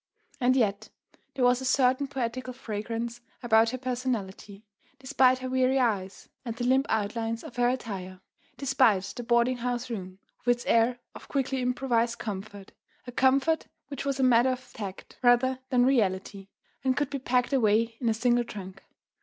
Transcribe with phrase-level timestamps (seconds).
[0.39, 0.89] And yet
[1.35, 4.65] there was a certain poetical fragrance about her personality,
[4.97, 8.19] despite her weary eyes and the limp outlines of her attire,
[8.57, 12.71] despite the boarding house room, with its air of quickly improvised comfort,
[13.05, 16.47] a comfort which was a matter of tact rather than reality
[16.83, 18.81] and could be packed away in a single trunk.